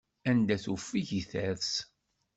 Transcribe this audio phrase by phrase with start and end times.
[0.29, 1.69] Anda tufeg i ters.